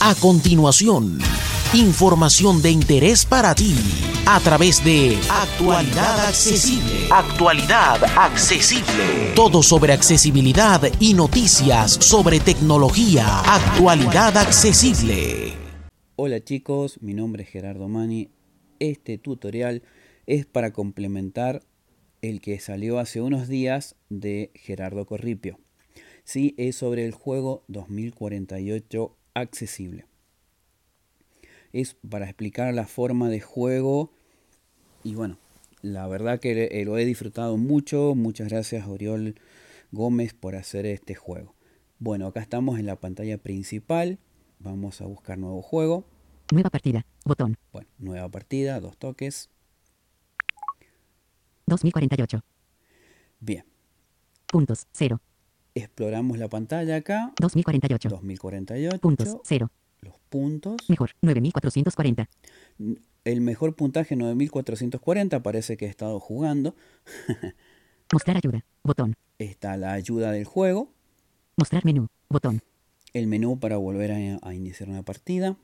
[0.00, 1.18] A continuación,
[1.72, 3.74] información de interés para ti
[4.26, 7.08] a través de Actualidad Accesible.
[7.10, 9.32] Actualidad Accesible.
[9.34, 13.40] Todo sobre accesibilidad y noticias sobre tecnología.
[13.40, 15.52] Actualidad Accesible.
[16.16, 18.30] Hola chicos, mi nombre es Gerardo Mani.
[18.80, 19.82] Este tutorial
[20.26, 21.62] es para complementar
[22.20, 25.58] el que salió hace unos días de Gerardo Corripio.
[26.24, 30.06] Sí, es sobre el juego 2048 accesible.
[31.72, 34.12] Es para explicar la forma de juego
[35.02, 35.38] y bueno,
[35.82, 38.14] la verdad que eh, lo he disfrutado mucho.
[38.14, 39.34] Muchas gracias Oriol
[39.92, 41.54] Gómez por hacer este juego.
[41.98, 44.18] Bueno, acá estamos en la pantalla principal.
[44.58, 46.04] Vamos a buscar nuevo juego.
[46.52, 47.56] Nueva partida, botón.
[47.72, 49.50] Bueno, nueva partida, dos toques.
[51.66, 52.42] 2048.
[53.40, 53.64] Bien.
[54.46, 55.20] Puntos, 0.
[55.74, 57.32] Exploramos la pantalla acá.
[57.40, 58.08] 2048.
[58.08, 58.98] 2048.
[59.00, 59.70] Puntos, 0.
[60.00, 60.76] Los puntos.
[60.88, 62.28] Mejor, 9440.
[63.24, 66.76] El mejor puntaje 9440, parece que he estado jugando.
[68.12, 69.14] Mostrar ayuda, botón.
[69.38, 70.92] Está la ayuda del juego.
[71.56, 72.60] Mostrar menú, botón.
[73.12, 75.56] El menú para volver a, a iniciar una partida.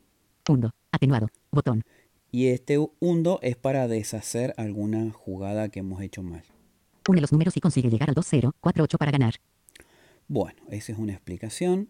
[0.49, 1.85] Hundo, atenuado, botón.
[2.33, 6.45] Y este hundo es para deshacer alguna jugada que hemos hecho mal.
[7.09, 9.35] Une los números y consigue llegar al 2048 para ganar.
[10.31, 11.89] Bueno, esa es una explicación.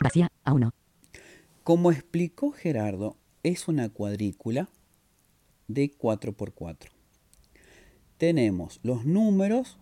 [0.00, 0.72] Vacía, a 1.
[1.64, 4.68] Como explicó Gerardo, es una cuadrícula
[5.66, 6.88] de 4x4.
[8.16, 9.76] Tenemos los números,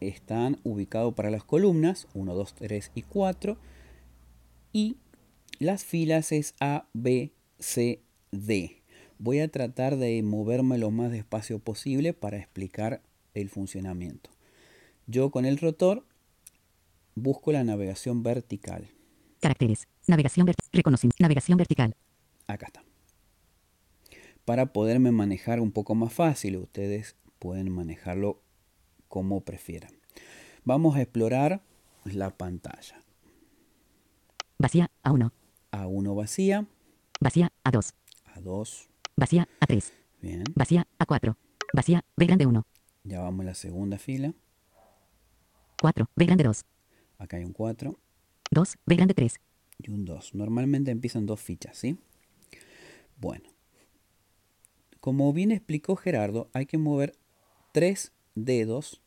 [0.00, 3.58] están ubicados para las columnas 1, 2, 3 y 4.
[4.72, 4.96] Y
[5.58, 8.00] las filas es A, B, C,
[8.32, 8.82] D.
[9.18, 13.02] Voy a tratar de moverme lo más despacio posible para explicar
[13.34, 14.30] el funcionamiento.
[15.06, 16.06] Yo con el rotor
[17.16, 18.88] busco la navegación vertical.
[19.40, 19.88] Caracteres.
[20.06, 21.16] Navegación, reconocimiento.
[21.18, 21.96] navegación vertical.
[22.46, 22.84] Acá está.
[24.44, 28.40] Para poderme manejar un poco más fácil, ustedes pueden manejarlo
[29.08, 29.92] como prefieran.
[30.64, 31.62] Vamos a explorar
[32.04, 33.02] la pantalla.
[34.58, 35.32] Vacía, A1.
[35.72, 36.66] A1 vacía.
[37.20, 37.92] Vacía, A2.
[38.36, 38.88] A2.
[39.16, 39.92] Vacía, A3.
[40.22, 40.44] Bien.
[40.54, 41.36] Vacía, A4.
[41.72, 42.66] Vacía, B grande 1.
[43.04, 44.32] Ya vamos a la segunda fila.
[45.80, 46.64] 4, B grande 2.
[47.18, 47.98] Acá hay un 4.
[48.50, 49.34] 2, B grande 3.
[49.78, 50.34] Y un 2.
[50.34, 51.98] Normalmente empiezan dos fichas, ¿sí?
[53.18, 53.50] Bueno.
[55.00, 57.16] Como bien explicó Gerardo, hay que mover
[57.72, 59.02] tres dedos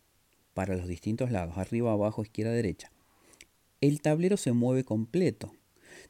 [0.53, 2.92] para los distintos lados, arriba, abajo, izquierda, derecha.
[3.81, 5.52] El tablero se mueve completo.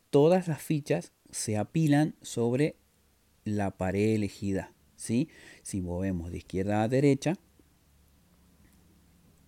[0.10, 2.76] Todas las fichas se apilan sobre
[3.46, 4.74] la pared elegida.
[4.96, 5.30] ¿sí?
[5.64, 7.38] Si movemos de izquierda a derecha,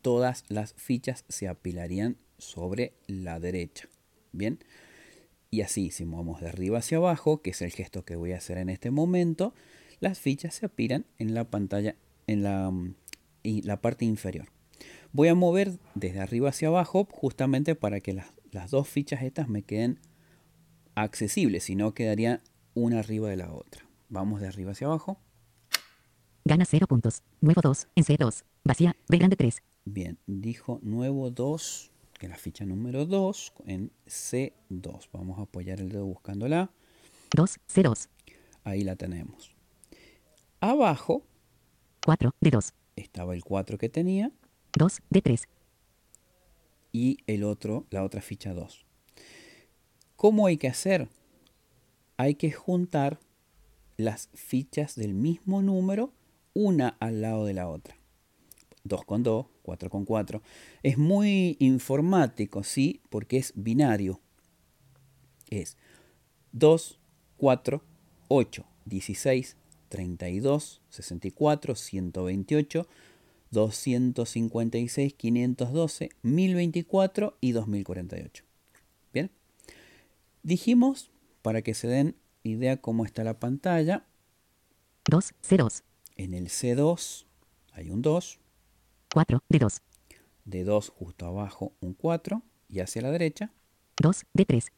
[0.01, 3.88] todas las fichas se apilarían sobre la derecha.
[4.31, 4.59] Bien.
[5.50, 8.38] Y así, si movemos de arriba hacia abajo, que es el gesto que voy a
[8.38, 9.53] hacer en este momento,
[10.00, 11.96] las fichas se apilan en la pantalla,
[12.28, 12.74] en la,
[13.44, 14.47] la parte inferior.
[15.12, 19.50] Voy a mover desde arriba hacia abajo justamente para que las, las dos fichas estas
[19.50, 20.00] me queden
[20.96, 22.41] accesibles, si no quedaría
[22.74, 23.85] una arriba de la otra.
[24.09, 25.19] Vamos de arriba hacia abajo.
[26.46, 27.24] Gana 0 puntos.
[27.40, 28.44] Nuevo 2 en C2.
[28.63, 29.62] Vacía, B grande 3.
[29.85, 31.91] Bien, dijo nuevo 2,
[32.21, 35.09] que la ficha número 2 en C2.
[35.11, 36.69] Vamos a apoyar el dedo buscándola.
[37.35, 38.09] 2, C2.
[38.63, 39.55] Ahí la tenemos.
[40.59, 41.25] Abajo.
[42.05, 42.73] 4, D2.
[42.95, 44.31] Estaba el 4 que tenía.
[44.77, 45.47] 2, D3.
[46.91, 48.85] Y el otro, la otra ficha 2.
[50.15, 51.09] ¿Cómo hay que hacer?
[52.17, 53.19] Hay que juntar
[53.97, 56.13] las fichas del mismo número
[56.53, 57.95] una al lado de la otra.
[58.83, 60.41] 2 con 2, 4 con 4.
[60.83, 63.01] Es muy informático, ¿sí?
[63.09, 64.19] Porque es binario.
[65.49, 65.77] Es
[66.53, 66.99] 2,
[67.38, 67.83] 4,
[68.27, 69.57] 8, 16,
[69.89, 72.88] 32, 64, 128,
[73.51, 78.44] 256, 512, 1024 y 2048.
[79.13, 79.31] Bien.
[80.44, 81.11] Dijimos,
[81.41, 84.06] para que se den idea cómo está la pantalla.
[85.09, 85.83] 2, C2.
[86.15, 87.25] En el C2
[87.74, 88.39] hay un 2.
[89.13, 89.81] 4, D2.
[90.46, 93.52] D2 justo abajo un 4 y hacia la derecha
[93.98, 94.72] 2, D3.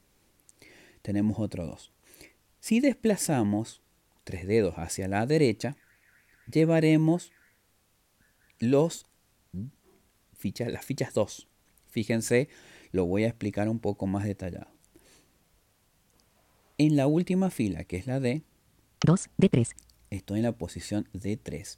[1.02, 1.92] tenemos otro 2.
[2.60, 3.82] Si desplazamos
[4.24, 5.76] tres dedos hacia la derecha,
[6.52, 7.32] llevaremos
[8.60, 9.06] los
[10.36, 11.48] fichas, las fichas 2.
[11.88, 12.50] Fíjense,
[12.92, 14.72] lo voy a explicar un poco más detallado.
[16.78, 18.42] En la última fila, que es la D,
[19.06, 19.76] 2, D3.
[20.10, 21.78] estoy en la posición D3.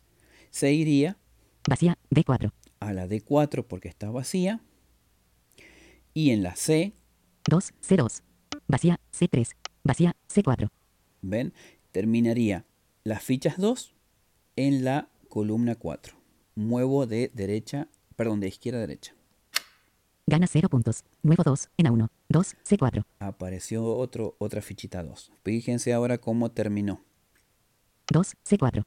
[0.51, 1.17] Se iría
[1.67, 2.51] Vacía, D4.
[2.79, 4.61] a la D4 porque está vacía.
[6.13, 6.93] Y en la C,
[7.49, 8.21] 2, C2.
[8.67, 9.49] Vacía, C3.
[9.83, 10.15] Vacía.
[10.29, 10.69] C4.
[11.21, 11.53] ¿Ven?
[11.91, 12.65] Terminaría
[13.03, 13.93] las fichas 2
[14.55, 16.15] en la columna 4.
[16.55, 19.13] Muevo de derecha, perdón, de izquierda a derecha.
[20.27, 21.03] Gana 0 puntos.
[21.21, 22.09] Nuevo 2 en A1.
[22.29, 22.55] 2.
[22.63, 23.05] C4.
[23.19, 25.31] Apareció otro, otra fichita 2.
[25.43, 27.03] Fíjense ahora cómo terminó.
[28.11, 28.35] 2.
[28.47, 28.85] C4.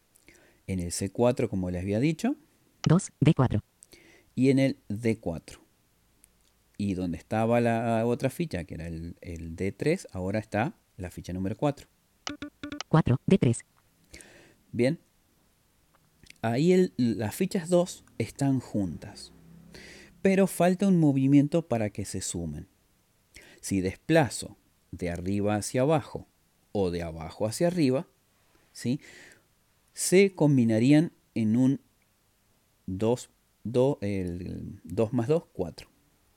[0.66, 2.34] En el C4, como les había dicho,
[2.88, 3.12] 2.
[3.20, 3.60] D4.
[4.34, 5.58] y en el D4.
[6.76, 11.32] Y donde estaba la otra ficha, que era el, el D3, ahora está la ficha
[11.32, 11.88] número 4.
[12.88, 13.20] 4.
[13.26, 13.64] D3.
[14.72, 14.98] Bien.
[16.40, 19.32] Ahí el- las fichas 2 están juntas.
[20.22, 22.68] Pero falta un movimiento para que se sumen.
[23.60, 24.56] Si desplazo
[24.92, 26.28] de arriba hacia abajo
[26.72, 28.06] o de abajo hacia arriba,
[28.72, 29.00] ¿sí?
[29.94, 31.80] se combinarían en un
[32.88, 33.30] 2,
[33.64, 35.88] 2, el 2 más 2, 4.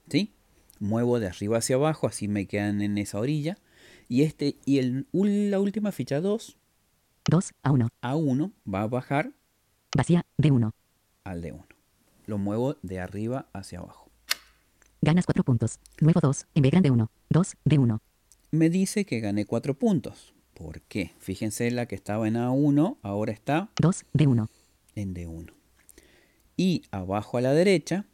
[0.09, 0.33] ¿sí?
[0.80, 3.57] Muevo de arriba hacia abajo, así me quedan en esa orilla.
[4.09, 6.57] Y, este, y el, la última ficha 2
[7.30, 7.53] 2.
[7.63, 7.89] A1.
[8.01, 9.31] A1 va a bajar
[9.95, 10.25] Vacía.
[10.38, 10.71] D1.
[11.24, 11.65] al D1.
[12.25, 14.09] Lo muevo de arriba hacia abajo.
[15.01, 15.80] Ganas 4 puntos.
[16.00, 17.12] Nuevo 2 en B grande 1.
[17.30, 17.57] 2.
[17.65, 18.00] D1.
[18.51, 20.33] Me dice que gané 4 puntos.
[20.54, 21.13] ¿Por qué?
[21.19, 24.06] Fíjense, la que estaba en A1 ahora está 2.
[24.13, 24.47] D1.
[24.95, 25.60] en D1.
[26.61, 28.05] Y abajo a la derecha,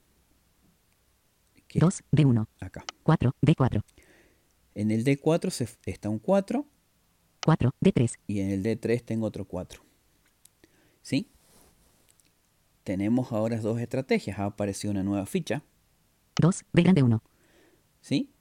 [1.67, 2.01] que 2.
[2.13, 2.47] D1.
[2.61, 2.85] acá.
[3.03, 3.35] 4.
[3.41, 3.83] D4.
[4.73, 6.65] En el D4 se, está un 4
[7.43, 7.71] 4.
[7.81, 8.13] D3.
[8.25, 9.81] y en el D3 tengo otro 4.
[11.01, 11.29] ¿Sí?
[12.85, 14.39] Tenemos ahora dos estrategias.
[14.39, 15.61] Ha aparecido una nueva ficha.
[16.39, 16.63] 2.
[16.71, 17.21] B grande 1.
[17.99, 18.31] ¿Sí?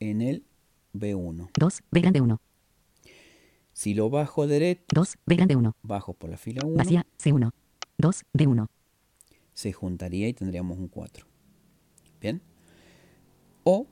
[0.00, 0.44] En el
[0.92, 1.50] B1.
[1.56, 1.82] 2.
[1.88, 2.40] B grande 1.
[3.74, 5.18] Si lo bajo derecho, 2.
[5.24, 5.76] B grande 1.
[5.82, 7.06] bajo por la fila 1, Vacía.
[7.16, 7.52] C1.
[7.96, 8.24] 2.
[8.36, 8.68] D1.
[9.60, 11.26] Se juntaría y tendríamos un 4.
[12.18, 12.40] ¿Bien?
[13.62, 13.86] O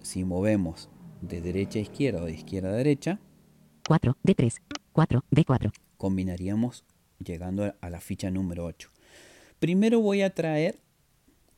[0.00, 0.88] si movemos
[1.20, 3.20] de derecha a izquierda o de izquierda a derecha,
[3.86, 4.16] 4.
[4.24, 4.62] D3.
[4.92, 5.24] 4.
[5.30, 5.72] D4.
[5.98, 6.84] combinaríamos
[7.18, 8.88] llegando a- la ficha número 8.
[9.58, 10.80] Primero voy a traer,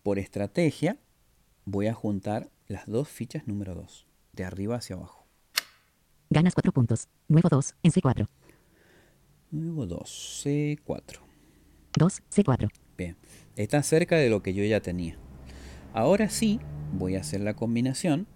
[0.03, 0.99] por estrategia,
[1.65, 5.25] voy a juntar las dos fichas número 2, de arriba hacia abajo.
[6.31, 7.07] Ganas 4 puntos.
[7.29, 8.27] Nuevo 2 en C4.
[9.53, 11.21] Luego 2, C4.
[11.97, 12.23] 2.
[12.29, 12.69] C4.
[13.57, 15.17] Está cerca de lo que yo ya tenía.
[15.93, 16.61] Ahora sí
[16.93, 18.27] voy a hacer la combinación,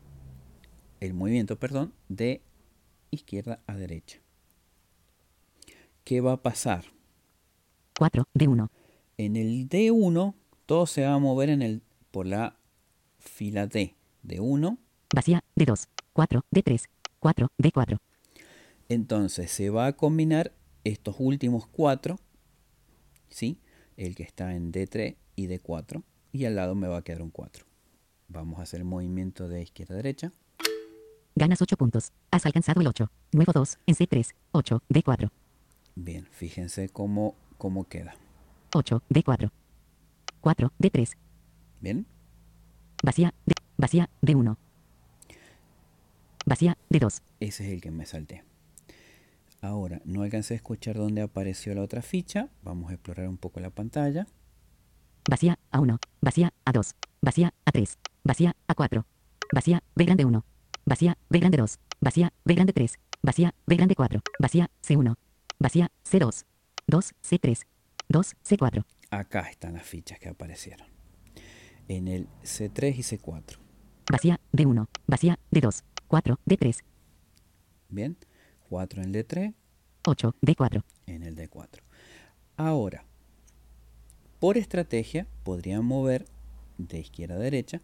[1.01, 2.43] el movimiento, perdón, de
[3.11, 4.19] izquierda a derecha.
[6.05, 6.85] ¿Qué va a pasar?
[7.99, 8.29] 4.
[8.35, 8.69] D1.
[9.19, 10.35] En el D1
[10.67, 12.59] todo se va a mover en el, por la
[13.19, 13.95] fila D.
[14.25, 14.79] D1,
[15.15, 15.45] Vacía.
[15.57, 15.87] D2.
[16.13, 16.43] 4.
[16.51, 16.85] D3.
[17.21, 17.53] 4.
[17.59, 17.99] D4.
[18.89, 20.53] entonces se va a combinar
[20.85, 22.19] estos últimos cuatro,
[23.29, 23.59] ¿sí?
[23.97, 26.03] El que está en D3 y D4,
[26.33, 27.65] y al lado me va a quedar un 4.
[28.29, 30.33] Vamos a hacer el movimiento de izquierda a derecha.
[31.35, 32.13] Ganas 8 puntos.
[32.31, 33.11] Has alcanzado el 8.
[33.33, 34.35] Nuevo 2 en C3.
[34.53, 34.83] 8.
[34.89, 35.31] D4.
[35.95, 38.17] Bien, fíjense cómo, cómo queda.
[38.75, 39.03] 8.
[39.11, 39.51] D4.
[40.41, 40.73] 4.
[40.79, 41.17] D3.
[41.81, 42.07] Bien,
[43.03, 43.35] Vacía.
[43.45, 43.55] D.
[43.77, 44.09] Vacía.
[44.23, 44.57] D1.
[46.45, 46.79] Vacía.
[46.91, 47.23] D2.
[47.41, 48.43] ese es el que me salté.
[49.61, 52.51] Ahora, no alcancé a escuchar dónde apareció la otra ficha.
[52.63, 54.27] Vamos a explorar un poco la pantalla.
[55.29, 55.59] Vacía.
[55.73, 55.99] A1.
[56.21, 56.53] Vacía.
[56.65, 56.95] A2.
[57.21, 57.55] Vacía.
[57.65, 57.97] A3.
[58.23, 58.57] Vacía.
[58.69, 59.05] A4.
[59.53, 59.83] Vacía.
[59.95, 60.45] B grande 1.
[60.85, 61.19] Vacía.
[61.29, 61.79] B grande 2.
[62.01, 62.33] Vacía.
[62.45, 62.99] B grande 3.
[63.23, 63.55] Vacía.
[63.67, 64.21] B grande 4.
[64.39, 64.71] Vacía.
[64.83, 65.17] C1.
[65.59, 65.91] Vacía.
[66.05, 66.45] C2.
[66.87, 67.15] 2.
[67.23, 67.67] C3.
[68.09, 68.37] 2.
[68.45, 68.85] C4.
[69.11, 70.87] Acá están las fichas que aparecieron.
[71.89, 73.59] En el C3 y C4.
[74.11, 74.41] Vacía.
[74.53, 74.87] D1.
[75.07, 75.39] Vacía.
[75.51, 75.83] D2.
[76.09, 76.39] 4.
[76.47, 76.83] D3.
[77.89, 78.17] Bien,
[78.69, 79.55] 4 en el D3,
[80.05, 80.35] 8.
[80.41, 80.83] D4.
[81.07, 81.81] en el D4.
[82.57, 83.05] Ahora,
[84.39, 86.27] por estrategia, podrían mover
[86.79, 87.81] de izquierda a derecha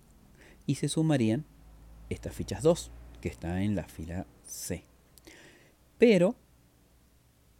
[0.66, 1.44] y se sumarían
[2.10, 4.84] estas fichas 2, que están en la fila C.
[5.98, 6.36] Pero,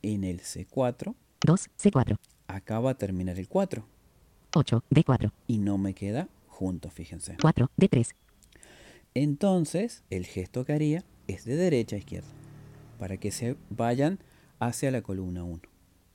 [0.03, 1.71] en el C4, 2.
[1.79, 2.19] C4.
[2.49, 3.85] acá va a terminar el 4
[4.55, 4.85] 8.
[4.91, 5.33] D4.
[5.47, 7.37] y no me queda junto, fíjense.
[7.41, 7.71] 4.
[7.77, 8.15] D3.
[9.15, 12.29] Entonces, el gesto que haría es de derecha a izquierda,
[13.03, 14.21] para que se vayan
[14.61, 15.61] hacia la columna 1.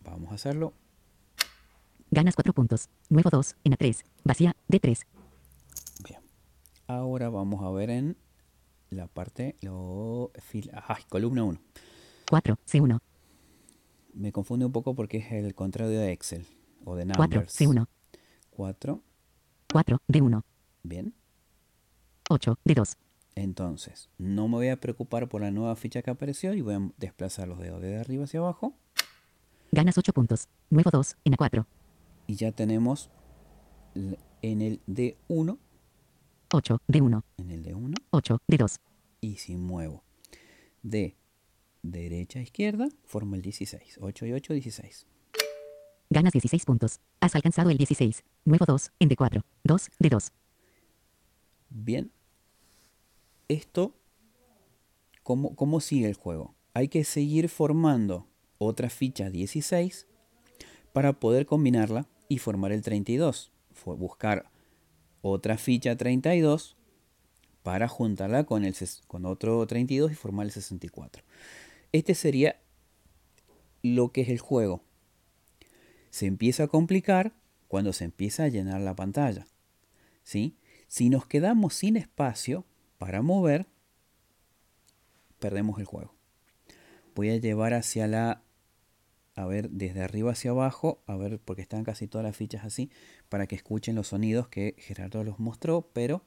[0.06, 0.72] Vamos a hacerlo.
[2.12, 2.88] Ganas 4 puntos.
[3.10, 4.06] Nuevo 2 en A3.
[4.24, 4.56] Vacía.
[4.70, 5.06] D3.
[6.06, 6.22] Bien.
[6.88, 8.16] Ahora vamos a ver en
[8.90, 11.60] la parte, lo, fila, ay, columna 1.
[12.30, 12.58] 4.
[12.66, 13.00] C1.
[14.14, 16.48] Me confunde un poco porque es el contrario de Excel
[16.86, 17.22] o de 4.
[17.22, 17.60] Numbers.
[17.60, 17.86] C1.
[18.52, 19.04] 4.
[19.74, 20.02] 4.
[20.08, 20.42] D1.
[20.84, 21.14] Bien.
[22.30, 22.58] 8.
[22.64, 22.96] D2.
[23.38, 26.92] Entonces, no me voy a preocupar por la nueva ficha que apareció y voy a
[26.98, 28.74] desplazar los dedos de arriba hacia abajo.
[29.72, 30.48] Ganas 8 puntos.
[30.72, 31.68] Nuevo 2 en A4.
[32.26, 33.12] Y ya tenemos
[33.94, 35.56] en el D1,
[36.52, 36.82] 8.
[36.88, 37.24] D1.
[37.38, 38.42] en el D1, 8.
[38.48, 38.80] D2.
[39.22, 40.04] y si muevo
[40.82, 41.16] de
[41.84, 44.00] derecha a izquierda, forma el 16.
[44.02, 45.06] 8 y 8, 16.
[46.10, 47.02] Ganas 16 puntos.
[47.20, 48.24] Has alcanzado el 16.
[48.46, 49.44] Nuevo 2 en D4.
[49.64, 50.32] 2 de 2.
[51.70, 52.17] Bien.
[53.48, 53.96] Esto,
[55.24, 56.56] ¿cómo, ¿cómo sigue el juego?
[56.74, 58.28] Hay que seguir formando
[58.58, 60.06] otra ficha 16
[60.94, 63.52] para poder combinarla y formar el 32.
[63.72, 64.50] Fue buscar
[65.22, 66.76] otra ficha 32
[67.64, 68.76] para juntarla con, el,
[69.08, 71.24] con otro 32 y formar el 64.
[71.92, 72.60] Este sería
[73.82, 74.84] lo que es el juego.
[76.10, 77.34] Se empieza a complicar
[77.68, 79.48] cuando se empieza a llenar la pantalla.
[80.24, 80.58] ¿sí?
[80.88, 82.66] Si nos quedamos sin espacio
[82.98, 83.68] para mover,
[85.40, 86.16] perdemos el juego.
[87.16, 88.44] Voy a llevar hacia la
[89.36, 92.90] a ver desde arriba hacia abajo, a ver, porque están casi todas las fichas así,
[93.30, 96.24] para que escuchen los sonidos que Gerardo los mostró, pero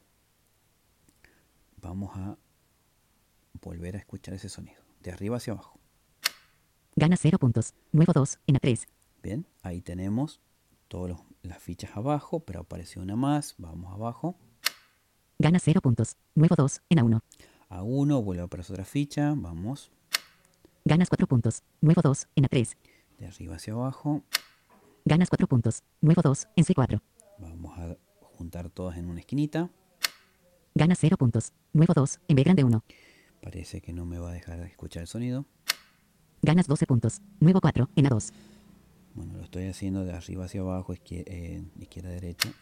[1.78, 2.38] vamos a
[3.60, 5.80] volver a escuchar ese sonido, de arriba hacia abajo.
[6.94, 7.74] Gana 0 puntos.
[7.90, 8.86] Nuevo 2 en A3.
[9.22, 10.40] Bien, ahí tenemos
[10.86, 14.38] todas las fichas abajo, pero apareció una más, vamos abajo.
[15.40, 16.18] Gana 0 puntos.
[16.34, 17.22] Nuevo 2 en A1.
[17.70, 19.90] A1, vuelve a aparecer otra ficha, vamos.
[20.84, 21.62] Ganas 4 puntos.
[21.80, 22.76] Nuevo 2 en A3.
[23.18, 24.22] De arriba hacia abajo.
[25.06, 25.82] Ganas 4 puntos.
[26.02, 27.00] Nuevo 2 en C4.
[27.38, 27.96] Vamos a
[28.36, 29.70] juntar todas en una esquinita.
[30.74, 31.54] Ganas 0 puntos.
[31.72, 32.84] Nuevo 2 en B grande 1.
[33.40, 35.46] Parece que no me va a dejar de escuchar el sonido.
[36.42, 37.22] Ganas 12 puntos.
[37.40, 38.30] Nuevo 4 en A2.
[39.14, 42.52] Bueno, lo estoy haciendo de arriba hacia abajo, eh, izquierda a derecha.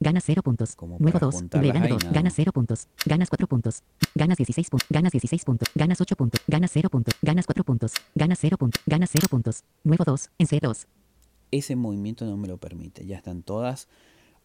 [0.00, 0.76] Ganas 0 puntos.
[0.98, 1.48] Nuevo 2.
[1.50, 2.12] B grande 2.
[2.12, 2.88] Ganas 0 puntos.
[3.04, 3.82] Ganas 4 puntos.
[4.14, 4.88] Ganas 16 puntos.
[4.90, 5.68] Ganas 16 puntos.
[5.74, 6.40] Ganas 8 puntos.
[6.46, 7.14] Ganas 0 puntos.
[7.22, 7.92] Ganas 4 puntos.
[8.14, 8.82] Ganas 0 puntos.
[8.86, 9.64] Ganas 0 puntos.
[9.82, 10.86] Nuevo 2 en C2.
[11.50, 13.06] Ese movimiento no me lo permite.
[13.06, 13.88] Ya están todas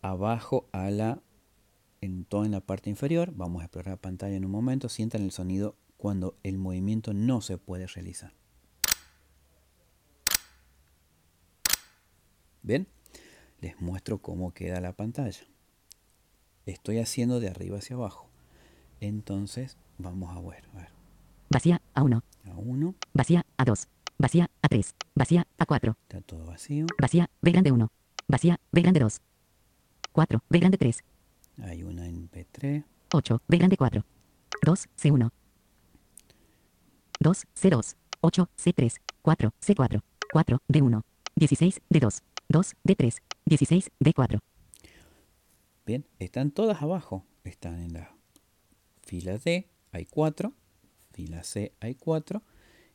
[0.02, 1.22] abajo a la
[2.02, 3.32] en toda en la parte inferior.
[3.36, 4.90] Vamos a explorar la pantalla en un momento.
[4.90, 8.34] Sientan el sonido cuando el movimiento no se puede realizar.
[12.62, 12.88] ¿Bien?
[13.64, 15.40] Les muestro cómo queda la pantalla.
[16.66, 18.28] Estoy haciendo de arriba hacia abajo.
[19.00, 20.66] Entonces, vamos a ver.
[20.74, 20.90] A ver.
[21.50, 22.22] Vacía A1.
[22.44, 22.94] A1.
[23.14, 23.88] Vacía A2.
[24.18, 24.94] Vacía A3.
[25.16, 25.96] Vacía A4.
[26.02, 26.88] Está todo vacío.
[27.02, 27.90] Vacía B grande 1.
[28.28, 29.22] Vacía B grande 2.
[30.12, 31.02] 4 B grande 3.
[31.60, 32.84] Hay una en B3.
[33.14, 34.06] 8 B grande 4.
[34.62, 35.32] 2 C1.
[37.22, 37.96] 2 C2.
[38.20, 39.00] 8 C3.
[39.22, 40.02] 4 C4.
[40.34, 41.02] 4 D1.
[41.38, 42.24] 16 D2.
[42.50, 43.22] 2 D3.
[43.46, 44.40] 16 D4.
[45.86, 47.26] Bien, están todas abajo.
[47.44, 48.16] Están en la
[49.02, 50.54] fila D, hay 4.
[51.12, 52.42] Fila C hay 4.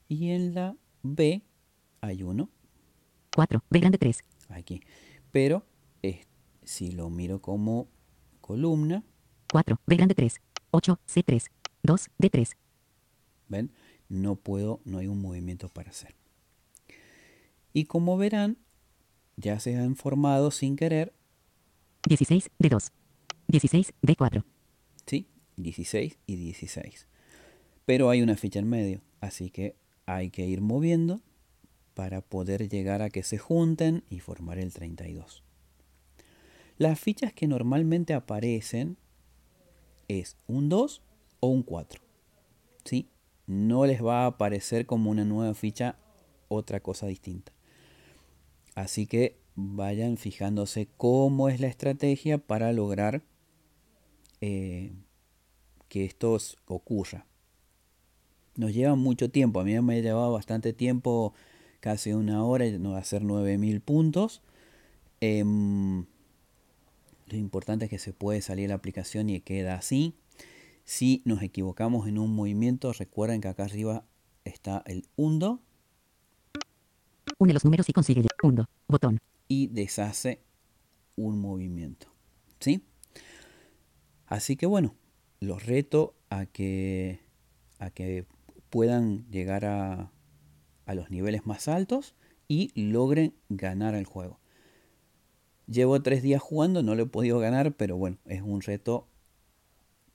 [0.09, 1.43] Y en la B
[2.01, 2.49] hay 1.
[3.35, 4.25] 4, B grande 3.
[4.49, 4.81] Aquí.
[5.33, 5.65] Pero
[6.69, 7.89] si lo miro como
[8.43, 9.03] columna.
[9.51, 10.41] 4, B grande 3.
[10.71, 11.51] 8, C3.
[11.83, 12.57] 2, D3.
[13.49, 13.73] ¿Ven?
[14.11, 16.15] No puedo, no hay un movimiento para hacer.
[17.73, 18.59] Y como verán,
[19.39, 21.15] ya se han formado sin querer
[22.09, 22.93] 16 de 2.
[23.47, 24.45] 16 de 4.
[25.07, 25.27] Sí,
[25.57, 27.07] 16 y 16.
[27.87, 29.77] Pero hay una ficha en medio, así que
[30.07, 31.21] hay que ir moviendo
[31.95, 35.45] para poder llegar a que se junten y formar el 32.
[36.77, 38.97] Las fichas que normalmente aparecen
[40.09, 41.03] es un 2
[41.41, 42.01] o un 4.
[42.85, 43.09] ¿Sí?
[43.47, 45.97] No les va a aparecer como una nueva ficha
[46.49, 47.53] otra cosa distinta.
[48.79, 53.23] Así que vayan fijándose cómo es la estrategia para lograr
[54.41, 54.93] eh,
[55.89, 57.27] que esto ocurra.
[58.55, 61.35] Nos lleva mucho tiempo, a mí me ha llevado bastante tiempo,
[61.81, 62.67] casi una hora,
[62.97, 64.43] hacer 9000 puntos.
[65.21, 66.05] Em,
[67.27, 70.15] lo importante es que se puede salir la aplicación y queda así.
[70.85, 74.05] Si nos equivocamos en un movimiento, recuerden que acá arriba
[74.45, 75.59] está el undo.
[77.39, 78.67] Une los números y consigue undo.
[78.89, 79.19] Botón
[79.49, 80.41] y deshace
[81.17, 82.09] un movimiento.
[82.61, 82.85] ¿Sí?
[84.27, 84.95] Así que bueno,
[85.41, 87.21] los reto a que,
[87.79, 88.27] a que
[88.69, 90.13] puedan llegar a,
[90.85, 92.15] a los niveles más altos
[92.47, 94.39] y logren ganar el juego.
[95.67, 99.07] Llevo tres días jugando, no lo he podido ganar, pero bueno, es un reto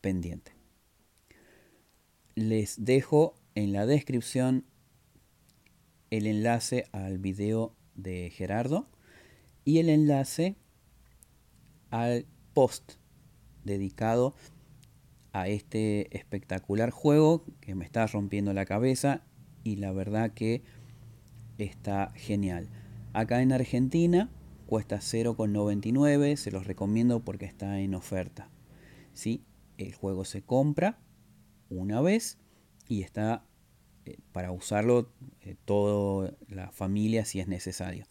[0.02, 0.54] pendiente.
[2.36, 4.66] Les dejo en la descripción
[6.18, 8.88] el enlace al video de Gerardo
[9.66, 10.56] y el enlace
[11.90, 12.98] al post
[13.64, 14.36] dedicado
[15.32, 19.24] a este espectacular juego que me está rompiendo la cabeza
[19.64, 20.62] y la verdad que
[21.58, 22.70] está genial.
[23.14, 24.30] Acá en Argentina
[24.68, 28.52] cuesta 0,99, se los recomiendo porque está en oferta.
[29.14, 29.44] ¿sí?
[29.80, 31.00] El juego se compra
[31.72, 32.38] una vez
[32.88, 33.48] y está
[34.32, 35.10] para usarlo
[35.42, 38.06] eh, toda la familia si es necesario.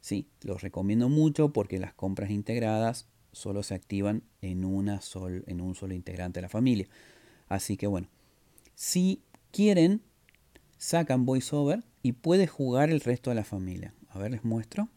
[0.00, 5.60] Sí, los recomiendo mucho porque las compras integradas solo se activan en, una sol, en
[5.60, 6.88] un solo integrante de la familia.
[7.48, 8.08] Así que bueno,
[8.74, 10.02] si quieren,
[10.76, 13.94] sacan VoiceOver y puede jugar el resto de la familia.
[14.10, 14.88] A ver, les muestro.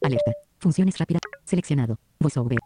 [0.00, 0.32] Alerta.
[0.58, 1.20] Funciones rápidas.
[1.44, 1.98] Seleccionado.
[2.20, 2.58] VoiceOver.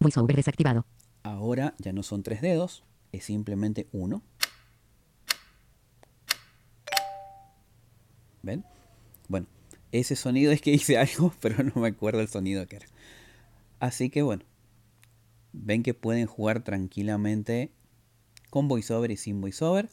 [0.00, 0.86] VoiceOver desactivado.
[1.22, 4.22] Ahora ya no son tres dedos, es simplemente uno.
[8.46, 8.64] ¿Ven?
[9.28, 9.48] Bueno,
[9.90, 12.86] ese sonido es que hice algo, pero no me acuerdo el sonido que era.
[13.80, 14.44] Así que bueno,
[15.52, 17.72] ven que pueden jugar tranquilamente
[18.48, 19.90] con VoiceOver y sin VoiceOver.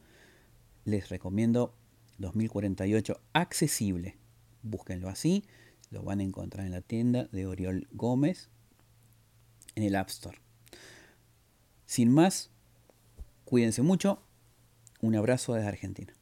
[0.85, 1.75] Les recomiendo
[2.19, 4.17] 2048 accesible.
[4.61, 5.43] Búsquenlo así,
[5.89, 8.49] lo van a encontrar en la tienda de Oriol Gómez
[9.75, 10.37] en el App Store.
[11.85, 12.51] Sin más,
[13.45, 14.21] cuídense mucho.
[15.01, 16.13] Un abrazo desde Argentina.